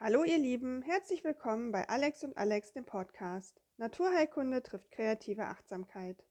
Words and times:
Hallo 0.00 0.22
ihr 0.22 0.38
Lieben, 0.38 0.80
herzlich 0.82 1.24
willkommen 1.24 1.72
bei 1.72 1.88
Alex 1.88 2.22
und 2.22 2.36
Alex, 2.36 2.72
dem 2.72 2.84
Podcast. 2.84 3.60
Naturheilkunde 3.78 4.62
trifft 4.62 4.92
kreative 4.92 5.46
Achtsamkeit. 5.46 6.24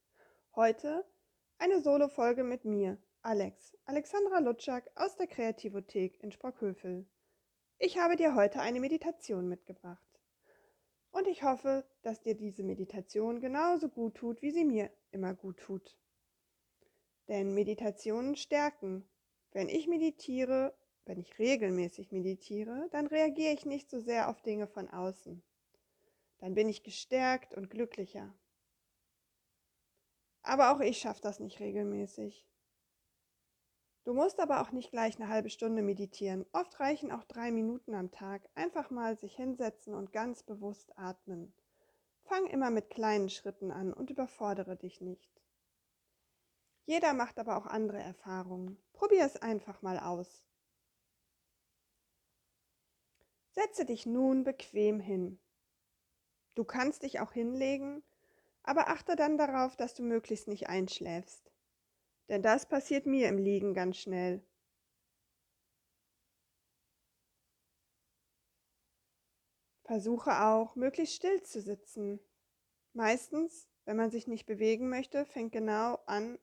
Heute 0.56 1.04
eine 1.58 1.82
Solo-Folge 1.82 2.44
mit 2.44 2.64
mir, 2.64 2.96
Alex, 3.20 3.76
Alexandra 3.84 4.38
Lutschak 4.38 4.90
aus 4.94 5.16
der 5.16 5.26
Kreativothek 5.26 6.18
in 6.22 6.32
Sprockhövel. 6.32 7.06
Ich 7.78 7.98
habe 7.98 8.16
dir 8.16 8.34
heute 8.34 8.60
eine 8.60 8.80
Meditation 8.80 9.48
mitgebracht. 9.48 10.18
Und 11.10 11.28
ich 11.28 11.42
hoffe, 11.42 11.84
dass 12.00 12.22
dir 12.22 12.36
diese 12.36 12.62
Meditation 12.62 13.38
genauso 13.38 13.90
gut 13.90 14.14
tut, 14.14 14.40
wie 14.40 14.50
sie 14.50 14.64
mir 14.64 14.90
immer 15.10 15.34
gut 15.34 15.58
tut. 15.58 15.94
Denn 17.28 17.52
Meditationen 17.52 18.34
stärken. 18.34 19.06
Wenn 19.52 19.68
ich 19.68 19.88
meditiere, 19.88 20.74
wenn 21.08 21.18
ich 21.18 21.38
regelmäßig 21.38 22.12
meditiere, 22.12 22.88
dann 22.92 23.06
reagiere 23.06 23.54
ich 23.54 23.64
nicht 23.64 23.90
so 23.90 23.98
sehr 23.98 24.28
auf 24.28 24.42
Dinge 24.42 24.66
von 24.66 24.90
außen. 24.90 25.42
Dann 26.38 26.54
bin 26.54 26.68
ich 26.68 26.82
gestärkt 26.82 27.54
und 27.54 27.70
glücklicher. 27.70 28.32
Aber 30.42 30.70
auch 30.70 30.80
ich 30.80 30.98
schaffe 30.98 31.22
das 31.22 31.40
nicht 31.40 31.60
regelmäßig. 31.60 32.46
Du 34.04 34.14
musst 34.14 34.38
aber 34.38 34.60
auch 34.60 34.70
nicht 34.70 34.90
gleich 34.90 35.16
eine 35.16 35.28
halbe 35.28 35.50
Stunde 35.50 35.82
meditieren. 35.82 36.46
Oft 36.52 36.78
reichen 36.78 37.10
auch 37.10 37.24
drei 37.24 37.50
Minuten 37.50 37.94
am 37.94 38.10
Tag. 38.10 38.48
Einfach 38.54 38.90
mal 38.90 39.16
sich 39.16 39.34
hinsetzen 39.34 39.94
und 39.94 40.12
ganz 40.12 40.42
bewusst 40.42 40.96
atmen. 40.98 41.54
Fang 42.24 42.46
immer 42.46 42.70
mit 42.70 42.90
kleinen 42.90 43.30
Schritten 43.30 43.70
an 43.70 43.92
und 43.94 44.10
überfordere 44.10 44.76
dich 44.76 45.00
nicht. 45.00 45.30
Jeder 46.84 47.12
macht 47.14 47.38
aber 47.38 47.56
auch 47.56 47.66
andere 47.66 47.98
Erfahrungen. 47.98 48.78
Probier 48.92 49.24
es 49.24 49.36
einfach 49.36 49.82
mal 49.82 49.98
aus. 49.98 50.47
Setze 53.58 53.84
dich 53.84 54.06
nun 54.06 54.44
bequem 54.44 55.00
hin. 55.00 55.40
Du 56.54 56.62
kannst 56.62 57.02
dich 57.02 57.18
auch 57.18 57.32
hinlegen, 57.32 58.04
aber 58.62 58.86
achte 58.86 59.16
dann 59.16 59.36
darauf, 59.36 59.74
dass 59.74 59.94
du 59.94 60.04
möglichst 60.04 60.46
nicht 60.46 60.68
einschläfst. 60.68 61.50
Denn 62.28 62.40
das 62.40 62.68
passiert 62.68 63.06
mir 63.06 63.28
im 63.28 63.36
Liegen 63.36 63.74
ganz 63.74 63.96
schnell. 63.96 64.46
Versuche 69.82 70.40
auch, 70.44 70.76
möglichst 70.76 71.16
still 71.16 71.42
zu 71.42 71.60
sitzen. 71.60 72.20
Meistens, 72.92 73.68
wenn 73.86 73.96
man 73.96 74.12
sich 74.12 74.28
nicht 74.28 74.46
bewegen 74.46 74.88
möchte, 74.88 75.24
fängt 75.24 75.50
genau 75.50 75.96
an, 76.06 76.38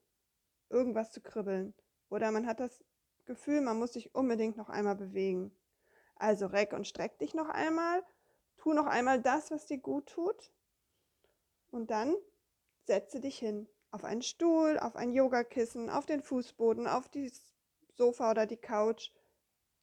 irgendwas 0.69 1.13
zu 1.13 1.22
kribbeln. 1.22 1.73
Oder 2.09 2.31
man 2.31 2.45
hat 2.45 2.59
das 2.59 2.83
Gefühl, 3.23 3.61
man 3.61 3.79
muss 3.79 3.94
sich 3.94 4.13
unbedingt 4.13 4.57
noch 4.57 4.67
einmal 4.67 4.97
bewegen. 4.97 5.57
Also 6.16 6.47
reck 6.47 6.73
und 6.73 6.88
streck 6.88 7.17
dich 7.19 7.33
noch 7.33 7.49
einmal. 7.49 8.03
Tu 8.58 8.73
noch 8.73 8.88
einmal 8.88 9.21
das, 9.21 9.52
was 9.52 9.66
dir 9.66 9.77
gut 9.77 10.08
tut. 10.08 10.52
Und 11.72 11.91
dann 11.91 12.16
setze 12.85 13.19
dich 13.19 13.38
hin. 13.38 13.67
Auf 13.91 14.03
einen 14.03 14.22
Stuhl, 14.22 14.80
auf 14.80 14.95
ein 14.95 15.13
Yogakissen, 15.13 15.89
auf 15.89 16.05
den 16.05 16.22
Fußboden, 16.22 16.88
auf 16.88 17.07
das 17.09 17.41
Sofa 17.94 18.31
oder 18.31 18.45
die 18.45 18.57
Couch. 18.57 19.11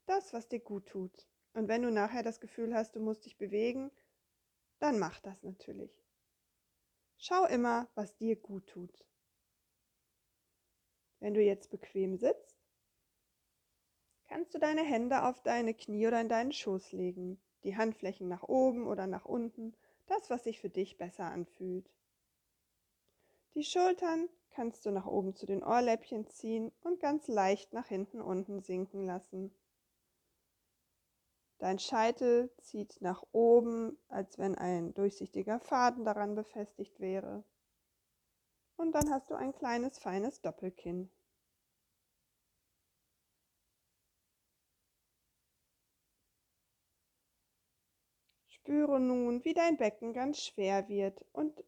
Das, 0.07 0.33
was 0.33 0.49
dir 0.49 0.61
gut 0.61 0.87
tut. 0.87 1.27
Und 1.55 1.69
wenn 1.69 1.83
du 1.83 1.91
nachher 1.91 2.23
das 2.23 2.41
Gefühl 2.41 2.75
hast, 2.75 2.97
du 2.97 3.01
musst 3.01 3.25
dich 3.25 3.37
bewegen, 3.37 3.91
dann 4.79 4.99
mach 4.99 5.21
das 5.21 5.43
natürlich. 5.43 6.03
Schau 7.17 7.47
immer, 7.47 7.89
was 7.95 8.17
dir 8.17 8.37
gut 8.37 8.67
tut. 8.67 9.07
Wenn 11.21 11.35
du 11.35 11.41
jetzt 11.41 11.71
bequem 11.71 12.17
sitzt, 12.17 12.62
kannst 14.33 14.55
du 14.55 14.59
deine 14.59 14.83
Hände 14.83 15.25
auf 15.25 15.43
deine 15.43 15.75
Knie 15.75 16.07
oder 16.07 16.19
in 16.19 16.31
deinen 16.31 16.53
Schoß 16.53 16.93
legen, 16.93 17.39
die 17.65 17.77
Handflächen 17.77 18.29
nach 18.29 18.43
oben 18.45 18.87
oder 18.87 19.07
nach 19.07 19.27
unten, 19.27 19.75
das, 20.07 20.31
was 20.31 20.45
sich 20.45 20.59
für 20.59 20.71
dich 20.71 20.97
besser 20.97 21.27
anfühlt. 21.27 21.91
Die 23.55 23.63
Schultern 23.63 24.31
kannst 24.53 24.87
du 24.87 24.91
nach 24.91 25.05
oben 25.05 25.35
zu 25.35 25.45
den 25.45 25.63
Ohrläppchen 25.63 26.27
ziehen 26.29 26.73
und 26.81 26.99
ganz 26.99 27.29
leicht 27.29 27.75
nach 27.75 27.89
hinten 27.89 28.23
unten 28.23 28.63
sinken 28.63 29.05
lassen. 29.05 29.55
Dein 31.59 31.79
Scheitel 31.79 32.51
zieht 32.63 33.03
nach 33.03 33.23
oben, 33.33 33.99
als 34.09 34.39
wenn 34.39 34.55
ein 34.55 34.95
durchsichtiger 34.95 35.61
Faden 35.61 36.07
daran 36.07 36.35
befestigt 36.35 37.01
wäre. 37.01 37.45
Und 38.77 38.93
dann 38.93 39.11
hast 39.11 39.31
du 39.31 39.35
ein 39.35 39.53
kleines, 39.53 39.99
feines 39.99 40.41
Doppelkinn. 40.41 41.11
Spüre 48.63 49.01
nun, 49.01 49.45
wie 49.45 49.55
dein 49.55 49.77
Becken 49.77 50.13
ganz 50.13 50.39
schwer 50.41 50.89
wird 50.89 51.25
und 51.33 51.65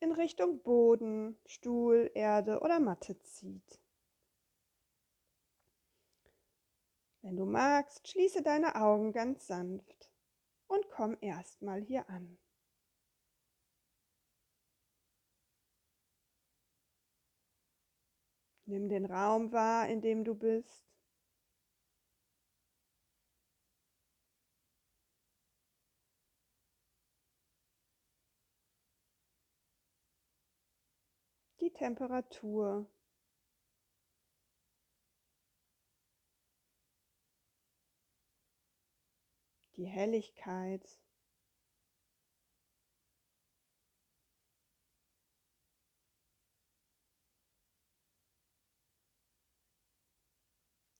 in 0.00 0.10
Richtung 0.10 0.60
Boden, 0.60 1.38
Stuhl, 1.46 2.10
Erde 2.14 2.58
oder 2.62 2.80
Matte 2.80 3.16
zieht. 3.20 3.80
Wenn 7.22 7.36
du 7.36 7.44
magst, 7.44 8.08
schließe 8.08 8.42
deine 8.42 8.74
Augen 8.74 9.12
ganz 9.12 9.46
sanft 9.46 10.10
und 10.66 10.90
komm 10.90 11.16
erstmal 11.20 11.80
hier 11.80 12.10
an. 12.10 12.40
Nimm 18.66 18.88
den 18.88 19.04
Raum 19.04 19.52
wahr, 19.52 19.88
in 19.88 20.00
dem 20.00 20.24
du 20.24 20.34
bist. 20.34 20.89
Die 31.70 31.78
Temperatur. 31.78 32.86
Die 39.76 39.86
Helligkeit. 39.86 40.98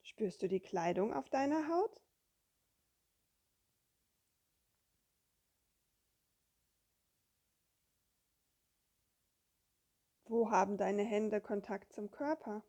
Spürst 0.02 0.42
du 0.42 0.48
die 0.48 0.60
Kleidung 0.60 1.12
auf 1.12 1.28
deiner 1.30 1.68
Haut? 1.68 2.00
Wo 10.30 10.52
haben 10.52 10.76
deine 10.76 11.02
Hände 11.02 11.40
Kontakt 11.40 11.92
zum 11.92 12.12
Körper? 12.12 12.62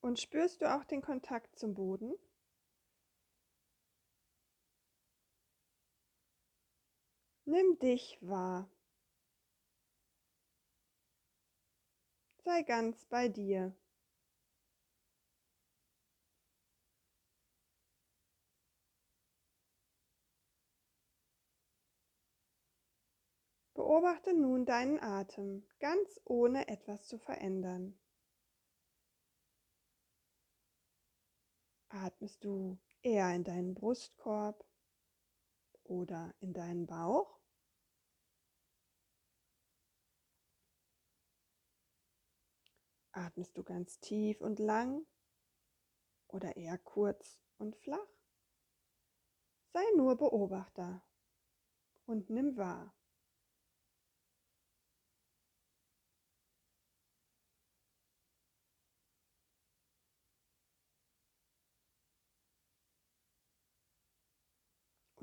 Und 0.00 0.20
spürst 0.20 0.60
du 0.60 0.72
auch 0.72 0.84
den 0.84 1.02
Kontakt 1.02 1.58
zum 1.58 1.74
Boden? 1.74 2.14
Nimm 7.44 7.76
dich 7.80 8.18
wahr. 8.20 8.70
Sei 12.44 12.62
ganz 12.62 13.04
bei 13.06 13.28
dir. 13.28 13.74
Beobachte 23.92 24.32
nun 24.32 24.64
deinen 24.64 24.98
Atem, 25.00 25.68
ganz 25.78 26.18
ohne 26.24 26.66
etwas 26.66 27.06
zu 27.06 27.18
verändern. 27.18 28.00
Atmest 31.90 32.42
du 32.42 32.78
eher 33.02 33.34
in 33.34 33.44
deinen 33.44 33.74
Brustkorb 33.74 34.64
oder 35.84 36.34
in 36.40 36.54
deinen 36.54 36.86
Bauch? 36.86 37.38
Atmest 43.10 43.58
du 43.58 43.62
ganz 43.62 44.00
tief 44.00 44.40
und 44.40 44.58
lang 44.58 45.06
oder 46.28 46.56
eher 46.56 46.78
kurz 46.78 47.42
und 47.58 47.76
flach? 47.76 48.08
Sei 49.74 49.84
nur 49.96 50.16
Beobachter 50.16 51.04
und 52.06 52.30
nimm 52.30 52.56
wahr. 52.56 52.94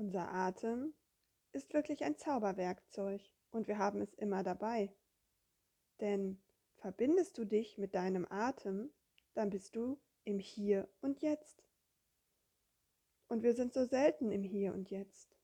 Unser 0.00 0.32
Atem 0.32 0.94
ist 1.52 1.72
wirklich 1.74 2.04
ein 2.04 2.16
Zauberwerkzeug 2.16 3.22
und 3.50 3.68
wir 3.68 3.78
haben 3.78 4.00
es 4.00 4.14
immer 4.14 4.42
dabei. 4.42 4.92
Denn 6.00 6.40
Verbindest 6.80 7.36
du 7.36 7.44
dich 7.44 7.76
mit 7.76 7.94
deinem 7.94 8.26
Atem, 8.30 8.90
dann 9.34 9.50
bist 9.50 9.76
du 9.76 10.00
im 10.24 10.38
Hier 10.38 10.88
und 11.02 11.20
Jetzt. 11.20 11.62
Und 13.28 13.42
wir 13.42 13.54
sind 13.54 13.74
so 13.74 13.84
selten 13.84 14.32
im 14.32 14.42
Hier 14.42 14.72
und 14.72 14.90
Jetzt. 14.90 15.36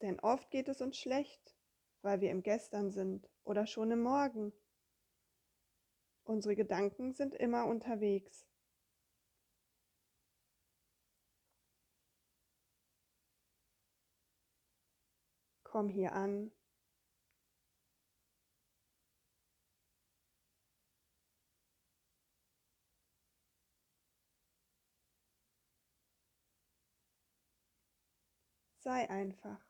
Denn 0.00 0.20
oft 0.20 0.52
geht 0.52 0.68
es 0.68 0.80
uns 0.80 0.96
schlecht, 0.96 1.56
weil 2.02 2.20
wir 2.20 2.30
im 2.30 2.44
Gestern 2.44 2.92
sind 2.92 3.28
oder 3.42 3.66
schon 3.66 3.90
im 3.90 4.02
Morgen. 4.02 4.52
Unsere 6.22 6.54
Gedanken 6.54 7.12
sind 7.12 7.34
immer 7.34 7.66
unterwegs. 7.66 8.47
Komm 15.78 15.90
hier 15.90 16.12
an. 16.12 16.50
Sei 28.80 29.08
einfach. 29.08 29.64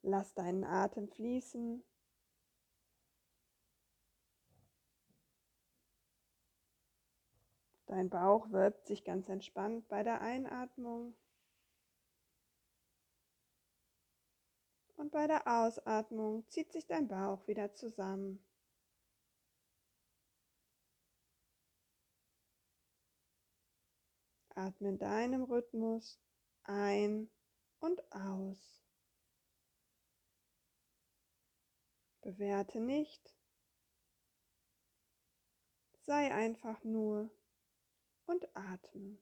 Lass 0.00 0.32
deinen 0.32 0.64
Atem 0.64 1.10
fließen. 1.10 1.84
Dein 7.88 8.10
Bauch 8.10 8.50
wölbt 8.52 8.86
sich 8.86 9.02
ganz 9.02 9.30
entspannt 9.30 9.88
bei 9.88 10.02
der 10.02 10.20
Einatmung. 10.20 11.16
Und 14.96 15.10
bei 15.10 15.26
der 15.26 15.46
Ausatmung 15.46 16.46
zieht 16.48 16.70
sich 16.70 16.86
dein 16.86 17.08
Bauch 17.08 17.46
wieder 17.48 17.72
zusammen. 17.72 18.44
Atme 24.54 24.90
in 24.90 24.98
deinem 24.98 25.44
Rhythmus 25.44 26.20
ein 26.64 27.30
und 27.80 28.12
aus. 28.12 28.82
Bewerte 32.20 32.80
nicht. 32.80 33.34
Sei 36.00 36.34
einfach 36.34 36.84
nur 36.84 37.30
und 38.28 38.46
atme. 38.54 39.18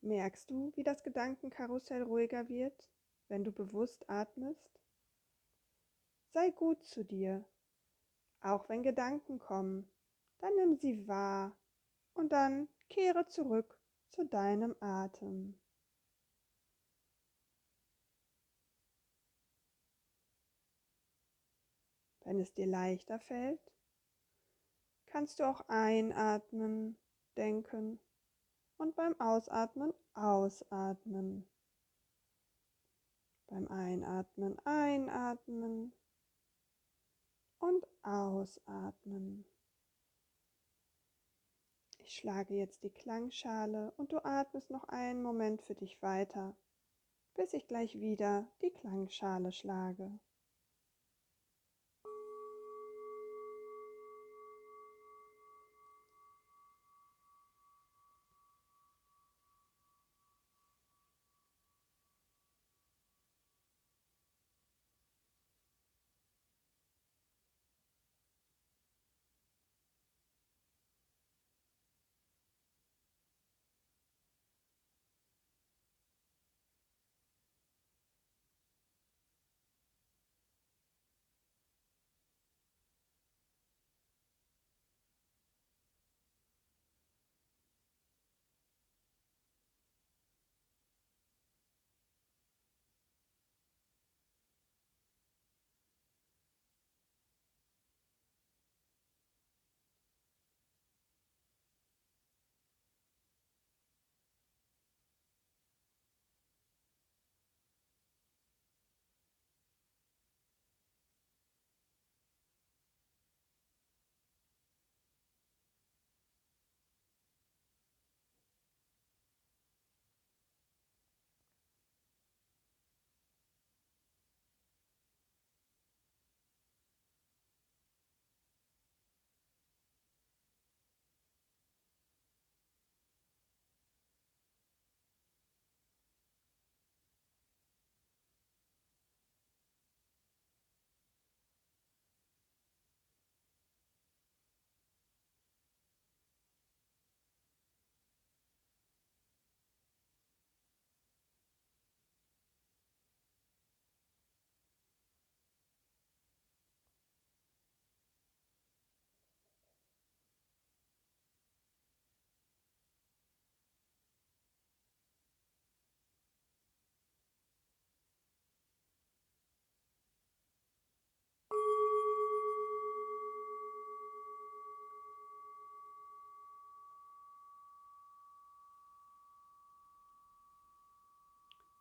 Merkst 0.00 0.50
du, 0.50 0.72
wie 0.76 0.82
das 0.82 1.02
Gedankenkarussell 1.02 2.02
ruhiger 2.02 2.48
wird, 2.48 2.90
wenn 3.28 3.44
du 3.44 3.52
bewusst 3.52 4.08
atmest? 4.08 4.80
Sei 6.32 6.50
gut 6.50 6.82
zu 6.84 7.04
dir, 7.04 7.44
auch 8.40 8.70
wenn 8.70 8.82
Gedanken 8.82 9.38
kommen, 9.38 9.90
dann 10.38 10.54
nimm 10.56 10.76
sie 10.76 11.06
wahr 11.06 11.54
und 12.14 12.32
dann 12.32 12.68
kehre 12.88 13.26
zurück 13.26 13.78
zu 14.08 14.24
deinem 14.24 14.74
Atem. 14.80 15.59
Wenn 22.30 22.38
es 22.38 22.54
dir 22.54 22.68
leichter 22.68 23.18
fällt, 23.18 23.72
kannst 25.06 25.40
du 25.40 25.48
auch 25.48 25.62
einatmen, 25.66 26.96
denken 27.36 27.98
und 28.76 28.94
beim 28.94 29.20
Ausatmen 29.20 29.92
ausatmen. 30.14 31.50
Beim 33.48 33.66
Einatmen 33.66 34.56
einatmen 34.60 35.92
und 37.58 37.88
ausatmen. 38.04 39.44
Ich 41.98 42.14
schlage 42.14 42.54
jetzt 42.54 42.84
die 42.84 42.90
Klangschale 42.90 43.92
und 43.96 44.12
du 44.12 44.24
atmest 44.24 44.70
noch 44.70 44.84
einen 44.84 45.24
Moment 45.24 45.62
für 45.62 45.74
dich 45.74 46.00
weiter, 46.00 46.56
bis 47.34 47.54
ich 47.54 47.66
gleich 47.66 47.98
wieder 47.98 48.46
die 48.62 48.70
Klangschale 48.70 49.50
schlage. 49.50 50.20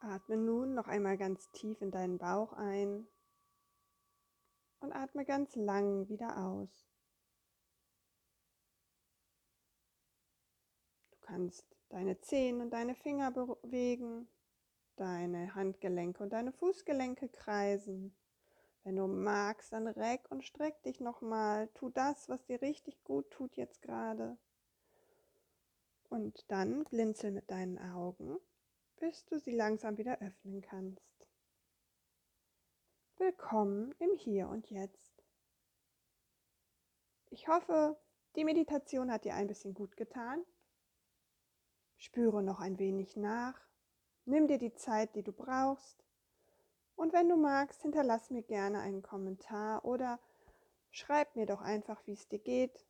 Atme 0.10 0.38
nun 0.38 0.74
noch 0.74 0.88
einmal 0.88 1.18
ganz 1.18 1.52
tief 1.52 1.82
in 1.82 1.92
deinen 1.92 2.18
Bauch 2.18 2.54
ein 2.54 3.08
und 4.80 4.92
atme 4.92 5.24
ganz 5.24 5.56
lang 5.56 6.10
wieder 6.10 6.38
aus. 6.38 6.90
Du 11.12 11.18
kannst 11.22 11.64
deine 11.90 12.20
Zehen 12.22 12.60
und 12.60 12.72
deine 12.72 12.96
Finger 12.96 13.30
bewegen, 13.30 14.28
deine 14.96 15.54
Handgelenke 15.54 16.24
und 16.24 16.34
deine 16.34 16.54
Fußgelenke 16.54 17.30
kreisen. 17.30 18.16
Wenn 18.84 18.96
du 18.96 19.06
magst, 19.06 19.74
dann 19.74 19.88
reck 19.88 20.26
und 20.32 20.44
streck 20.44 20.82
dich 20.82 21.00
nochmal. 21.00 21.68
Tu 21.76 21.90
das, 21.90 22.30
was 22.30 22.44
dir 22.46 22.64
richtig 22.64 23.04
gut 23.04 23.30
tut 23.30 23.56
jetzt 23.58 23.84
gerade. 23.84 24.40
Und 26.10 26.50
dann 26.50 26.86
blinzel 26.86 27.30
mit 27.32 27.52
deinen 27.52 27.78
Augen, 27.78 28.40
bis 29.00 29.26
du 29.26 29.40
sie 29.40 29.56
langsam 29.56 29.98
wieder 29.98 30.20
öffnen 30.22 30.62
kannst. 30.62 31.26
Willkommen 33.18 33.96
im 34.00 34.14
Hier 34.18 34.50
und 34.50 34.70
Jetzt. 34.70 35.24
Ich 37.30 37.48
hoffe, 37.48 37.98
die 38.36 38.44
Meditation 38.44 39.10
hat 39.10 39.24
dir 39.24 39.36
ein 39.36 39.48
bisschen 39.48 39.74
gut 39.74 39.96
getan. 39.96 40.44
Spüre 41.98 42.44
noch 42.44 42.60
ein 42.60 42.78
wenig 42.78 43.16
nach. 43.16 43.58
Nimm 44.26 44.48
dir 44.48 44.58
die 44.58 44.74
Zeit, 44.74 45.16
die 45.16 45.24
du 45.24 45.32
brauchst. 45.32 46.04
Und 46.98 47.14
wenn 47.14 47.30
du 47.30 47.38
magst, 47.38 47.82
hinterlass 47.82 48.30
mir 48.30 48.44
gerne 48.44 48.82
einen 48.82 49.02
Kommentar 49.02 49.86
oder 49.86 50.20
schreib 50.92 51.38
mir 51.38 51.46
doch 51.46 51.62
einfach, 51.62 52.06
wie 52.06 52.14
es 52.14 52.28
dir 52.28 52.40
geht, 52.40 52.86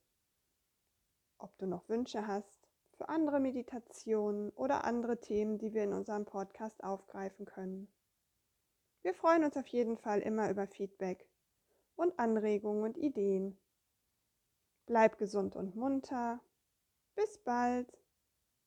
ob 1.37 1.55
du 1.59 1.67
noch 1.67 1.87
Wünsche 1.87 2.25
hast 2.25 2.58
für 2.99 3.07
andere 3.07 3.39
Meditationen 3.39 4.49
oder 4.49 4.83
andere 4.83 5.21
Themen, 5.21 5.57
die 5.57 5.73
wir 5.73 5.85
in 5.85 5.93
unserem 5.93 6.25
Podcast 6.25 6.83
aufgreifen 6.83 7.45
können. 7.45 7.87
Wir 9.03 9.13
freuen 9.13 9.45
uns 9.45 9.55
auf 9.55 9.67
jeden 9.67 9.97
Fall 9.97 10.19
immer 10.19 10.49
über 10.49 10.67
Feedback 10.67 11.25
und 11.95 12.19
Anregungen 12.19 12.83
und 12.83 12.97
Ideen. 12.97 13.57
Bleib 14.85 15.17
gesund 15.17 15.55
und 15.55 15.77
munter. 15.77 16.41
Bis 17.15 17.37
bald. 17.37 17.98